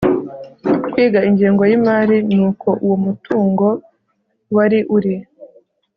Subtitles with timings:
[0.91, 3.67] kwiga ingengo y imari n uko uwo mutungo
[4.55, 5.15] wari uri